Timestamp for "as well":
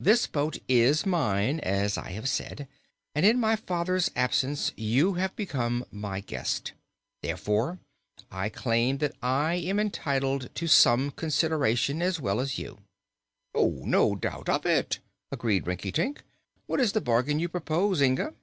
12.02-12.40